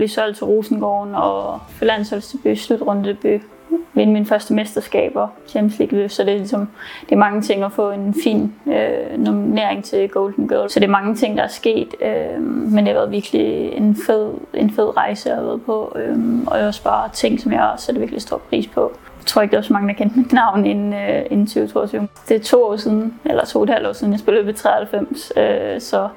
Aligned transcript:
blive 0.00 0.08
solgt 0.08 0.36
til 0.36 0.46
Rosengården 0.46 1.14
og 1.14 1.60
få 1.68 1.84
landsholdsdebut, 1.84 2.58
slutrundedebut, 2.58 3.40
vinde 3.94 4.12
mine 4.12 4.26
første 4.26 4.54
mesterskaber, 4.54 5.28
Champions 5.48 5.78
League 5.78 6.08
så 6.08 6.24
det 6.24 6.32
er 6.32 6.38
ligesom, 6.38 6.68
det 7.04 7.12
er 7.12 7.16
mange 7.16 7.42
ting 7.42 7.64
at 7.64 7.72
få 7.72 7.90
en 7.90 8.14
fin 8.22 8.54
øh, 8.66 9.18
nominering 9.18 9.84
til 9.84 10.08
Golden 10.08 10.48
Girl. 10.48 10.70
Så 10.70 10.80
det 10.80 10.86
er 10.86 10.90
mange 10.90 11.14
ting, 11.14 11.36
der 11.36 11.42
er 11.42 11.48
sket, 11.48 11.94
øh, 12.00 12.42
men 12.42 12.78
det 12.78 12.86
har 12.86 12.94
været 12.94 13.10
virkelig 13.10 13.72
en 13.72 13.96
fed, 14.06 14.34
en 14.54 14.70
fed 14.70 14.96
rejse, 14.96 15.28
jeg 15.28 15.36
har 15.36 15.44
været 15.44 15.62
på, 15.62 15.96
øh, 15.96 16.18
og 16.46 16.58
jeg 16.58 16.66
også 16.66 16.82
bare 16.82 17.08
ting, 17.12 17.40
som 17.40 17.52
jeg 17.52 17.74
sætter 17.78 18.00
virkelig 18.00 18.22
stor 18.22 18.38
pris 18.48 18.66
på. 18.66 18.92
Jeg 19.18 19.26
tror 19.26 19.42
ikke, 19.42 19.52
der 19.52 19.58
er 19.58 19.62
så 19.62 19.72
mange, 19.72 19.88
der 19.88 19.94
kendte 19.94 20.18
mit 20.18 20.32
navn 20.32 20.66
inden, 20.66 20.92
øh, 20.92 21.22
inden 21.30 21.46
2022. 21.46 22.08
Det 22.28 22.36
er 22.36 22.40
to 22.40 22.64
år 22.64 22.76
siden, 22.76 23.14
eller 23.24 23.44
to 23.44 23.58
og 23.58 23.64
et 23.64 23.70
halvt 23.70 23.86
år 23.88 23.92
siden, 23.92 24.12
jeg 24.12 24.20
spillede 24.20 24.46
ved 24.46 24.54
93, 24.54 25.32
øh, 25.36 25.80
så 25.80 26.08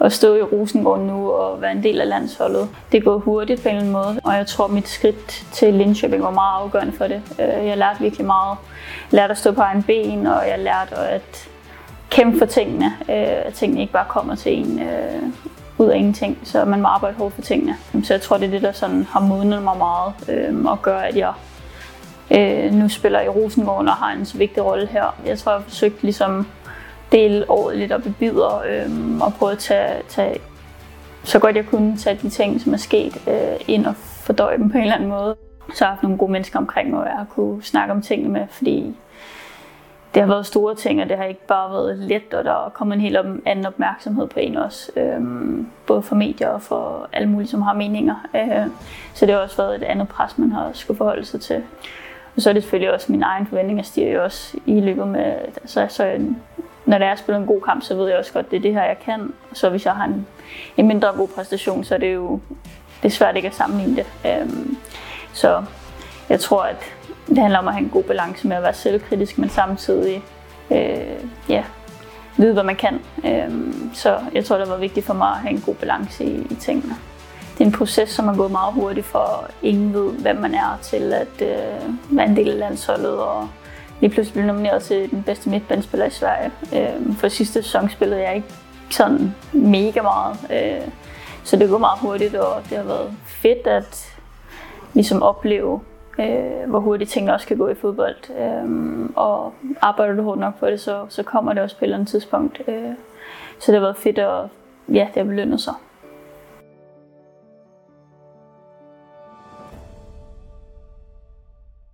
at 0.00 0.12
stå 0.12 0.34
i 0.34 0.42
Rosengård 0.42 1.00
nu 1.00 1.30
og 1.30 1.62
være 1.62 1.72
en 1.72 1.82
del 1.82 2.00
af 2.00 2.08
landsholdet. 2.08 2.68
Det 2.92 3.04
går 3.04 3.18
hurtigt 3.18 3.62
på 3.62 3.68
en 3.68 3.74
eller 3.74 3.80
anden 3.80 3.92
måde, 3.92 4.20
og 4.24 4.34
jeg 4.34 4.46
tror, 4.46 4.64
at 4.64 4.70
mit 4.70 4.88
skridt 4.88 5.46
til 5.52 5.72
Linköping 5.80 6.22
var 6.22 6.30
meget 6.30 6.62
afgørende 6.62 6.92
for 6.92 7.06
det. 7.06 7.22
Øh, 7.38 7.66
jeg 7.66 7.76
lærte 7.76 8.00
virkelig 8.00 8.26
meget. 8.26 8.56
Jeg 9.12 9.16
lærte 9.16 9.30
at 9.30 9.38
stå 9.38 9.52
på 9.52 9.60
egen 9.60 9.82
ben, 9.82 10.26
og 10.26 10.48
jeg 10.48 10.58
lærte 10.58 10.96
at 10.96 11.48
kæmpe 12.10 12.38
for 12.38 12.46
tingene. 12.46 12.86
Øh, 13.08 13.46
at 13.46 13.54
tingene 13.54 13.80
ikke 13.80 13.92
bare 13.92 14.06
kommer 14.08 14.34
til 14.34 14.58
en 14.58 14.78
øh, 14.78 15.22
ud 15.78 15.86
af 15.86 15.96
ingenting, 15.96 16.38
så 16.44 16.64
man 16.64 16.80
må 16.82 16.88
arbejde 16.88 17.16
hårdt 17.16 17.34
for 17.34 17.42
tingene. 17.42 17.76
Så 18.04 18.14
jeg 18.14 18.20
tror, 18.20 18.36
det 18.36 18.46
er 18.46 18.50
det, 18.50 18.62
der 18.62 18.72
sådan 18.72 19.06
har 19.10 19.20
modnet 19.20 19.62
mig 19.62 19.76
meget 19.78 20.12
og 20.66 20.82
gør, 20.82 20.98
at 20.98 21.16
jeg 21.16 21.32
nu 22.72 22.88
spiller 22.88 23.20
i 23.20 23.28
Rosengården 23.28 23.88
og 23.88 23.94
har 23.94 24.12
en 24.12 24.26
så 24.26 24.38
vigtig 24.38 24.64
rolle 24.64 24.86
her. 24.86 25.14
Jeg 25.26 25.38
tror, 25.38 25.52
jeg 25.52 25.58
har 25.58 25.64
forsøgt 25.64 26.02
ligesom 26.02 26.46
dele 27.12 27.50
året 27.50 27.76
lidt 27.76 27.92
op 27.92 28.06
i 28.06 28.10
bidder 28.10 28.62
øhm, 28.68 29.20
og 29.22 29.34
prøve 29.34 29.52
at 29.52 29.58
tage, 29.58 30.02
tage, 30.08 30.40
så 31.24 31.38
godt 31.38 31.56
jeg 31.56 31.66
kunne 31.66 31.96
tage 31.96 32.18
de 32.22 32.30
ting, 32.30 32.60
som 32.60 32.72
er 32.72 32.76
sket, 32.76 33.22
øh, 33.28 33.60
ind 33.68 33.86
og 33.86 33.96
fordøje 33.96 34.58
dem 34.58 34.70
på 34.70 34.76
en 34.76 34.82
eller 34.82 34.94
anden 34.94 35.08
måde. 35.08 35.36
Så 35.74 35.84
har 35.84 35.90
jeg 35.90 35.94
haft 35.94 36.02
nogle 36.02 36.18
gode 36.18 36.32
mennesker 36.32 36.58
omkring 36.58 36.90
mig, 36.90 37.00
og 37.00 37.06
jeg 37.06 37.16
har 37.16 37.24
kunne 37.24 37.62
snakke 37.62 37.92
om 37.94 38.02
tingene 38.02 38.32
med, 38.32 38.46
fordi 38.50 38.96
det 40.14 40.22
har 40.22 40.28
været 40.28 40.46
store 40.46 40.74
ting, 40.74 41.02
og 41.02 41.08
det 41.08 41.16
har 41.16 41.24
ikke 41.24 41.46
bare 41.46 41.70
været 41.70 41.98
let, 41.98 42.34
og 42.34 42.44
der 42.44 42.66
er 42.66 42.68
kommet 42.68 42.94
en 42.94 43.00
helt 43.00 43.16
anden 43.46 43.66
opmærksomhed 43.66 44.26
på 44.26 44.40
en 44.40 44.56
også. 44.56 44.92
Øhm, 44.96 45.68
både 45.86 46.02
for 46.02 46.14
medier 46.14 46.48
og 46.48 46.62
for 46.62 47.08
alle 47.12 47.28
mulige, 47.28 47.48
som 47.48 47.62
har 47.62 47.74
meninger. 47.74 48.14
Øh, 48.36 48.66
så 49.14 49.26
det 49.26 49.34
har 49.34 49.40
også 49.40 49.56
været 49.56 49.74
et 49.74 49.82
andet 49.82 50.08
pres, 50.08 50.38
man 50.38 50.52
har 50.52 50.70
skulle 50.72 50.98
forholde 50.98 51.24
sig 51.24 51.40
til. 51.40 51.62
Og 52.36 52.42
så 52.42 52.48
er 52.48 52.52
det 52.52 52.62
selvfølgelig 52.62 52.94
også 52.94 53.12
min 53.12 53.22
egen 53.22 53.46
forventning, 53.46 53.78
at 53.78 53.86
stiger 53.86 54.12
jo 54.12 54.24
også 54.24 54.56
i 54.66 54.80
løbet 54.80 55.08
med, 55.08 55.34
altså, 55.62 55.86
så 55.88 56.18
når 56.88 57.06
jeg 57.06 57.18
spiller 57.18 57.40
en 57.40 57.46
god 57.46 57.60
kamp, 57.60 57.82
så 57.82 57.94
ved 57.94 58.08
jeg 58.08 58.18
også 58.18 58.32
godt, 58.32 58.46
at 58.46 58.50
det 58.50 58.56
er 58.56 58.60
det 58.60 58.72
her, 58.72 58.84
jeg 58.84 58.98
kan. 59.04 59.32
Så 59.52 59.70
hvis 59.70 59.84
jeg 59.86 59.94
har 59.94 60.04
en, 60.04 60.26
en 60.76 60.86
mindre 60.86 61.12
god 61.16 61.28
præstation, 61.28 61.84
så 61.84 61.94
er 61.94 61.98
det 61.98 62.14
jo 62.14 62.40
det 63.02 63.08
er 63.08 63.12
svært 63.12 63.36
ikke 63.36 63.48
at 63.48 63.54
sammenligne 63.54 63.96
det. 63.96 64.06
Øhm, 64.26 64.76
så 65.32 65.64
jeg 66.28 66.40
tror, 66.40 66.62
at 66.62 66.76
det 67.28 67.38
handler 67.38 67.58
om 67.58 67.68
at 67.68 67.74
have 67.74 67.84
en 67.84 67.90
god 67.90 68.02
balance 68.02 68.48
med 68.48 68.56
at 68.56 68.62
være 68.62 68.74
selvkritisk, 68.74 69.38
men 69.38 69.48
samtidig 69.48 70.22
øh, 70.70 71.24
ja, 71.48 71.64
vide, 72.36 72.52
hvad 72.52 72.62
man 72.62 72.76
kan. 72.76 73.00
Øhm, 73.24 73.90
så 73.94 74.18
jeg 74.34 74.44
tror, 74.44 74.58
det 74.58 74.68
var 74.68 74.76
vigtigt 74.76 75.06
for 75.06 75.14
mig 75.14 75.28
at 75.28 75.38
have 75.38 75.50
en 75.50 75.60
god 75.60 75.74
balance 75.74 76.24
i, 76.24 76.46
i 76.50 76.54
tingene. 76.54 76.94
Det 77.52 77.60
er 77.60 77.66
en 77.66 77.72
proces, 77.72 78.10
som 78.10 78.28
er 78.28 78.36
gået 78.36 78.50
meget 78.50 78.74
hurtigt, 78.74 79.06
for 79.06 79.50
ingen 79.62 79.94
ved, 79.94 80.12
hvem 80.12 80.36
man 80.36 80.54
er 80.54 80.78
til 80.82 81.12
at 81.12 81.42
øh, 81.42 81.92
være 82.10 82.26
en 82.26 82.36
del 82.36 82.48
af 82.48 82.58
landsholdet 82.58 83.18
og 83.18 83.48
lige 84.00 84.10
pludselig 84.10 84.32
blev 84.32 84.46
nomineret 84.46 84.82
til 84.82 85.10
den 85.10 85.22
bedste 85.22 85.50
midtbanespiller 85.50 86.06
i 86.06 86.10
Sverige. 86.10 86.50
Øh, 86.76 87.16
for 87.16 87.28
sidste 87.28 87.62
sæson 87.62 87.88
spillede 87.90 88.20
jeg 88.20 88.34
ikke 88.36 88.48
sådan 88.90 89.34
mega 89.52 90.02
meget, 90.02 90.36
øh, 90.52 90.88
så 91.44 91.56
det 91.56 91.68
går 91.68 91.78
meget 91.78 92.00
hurtigt, 92.00 92.34
og 92.34 92.62
det 92.70 92.76
har 92.76 92.84
været 92.84 93.12
fedt 93.24 93.66
at 93.66 94.16
ligesom 94.94 95.22
opleve, 95.22 95.80
øh, 96.18 96.70
hvor 96.70 96.80
hurtigt 96.80 97.10
tingene 97.10 97.34
også 97.34 97.46
kan 97.46 97.56
gå 97.56 97.68
i 97.68 97.74
fodbold. 97.74 98.16
Øh, 98.38 99.10
og 99.16 99.52
arbejder 99.80 100.14
du 100.14 100.22
hårdt 100.22 100.40
nok 100.40 100.58
på 100.58 100.66
det, 100.66 100.80
så, 100.80 101.06
så 101.08 101.22
kommer 101.22 101.52
det 101.52 101.62
også 101.62 101.76
på 101.76 101.84
et 101.84 101.86
eller 101.86 101.96
andet 101.96 102.08
tidspunkt. 102.08 102.60
Øh, 102.68 102.92
så 103.58 103.72
det 103.72 103.74
har 103.74 103.86
været 103.86 103.96
fedt, 103.96 104.18
og 104.18 104.48
ja, 104.88 105.08
det 105.14 105.16
har 105.16 105.24
belønnet 105.24 105.60
sig. 105.60 105.74